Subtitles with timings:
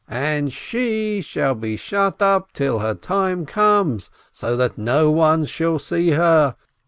[0.09, 5.77] "And she shall be shut up till her time comes, so that no one shall
[5.77, 6.55] see her.